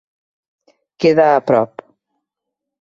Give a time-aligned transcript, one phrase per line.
[0.99, 1.71] Queda a prop.